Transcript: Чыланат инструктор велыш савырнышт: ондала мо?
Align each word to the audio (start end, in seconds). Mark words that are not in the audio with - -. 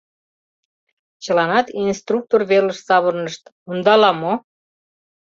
Чыланат 1.23 1.67
инструктор 1.85 2.41
велыш 2.49 2.79
савырнышт: 2.87 3.43
ондала 3.71 4.11
мо? 4.21 4.33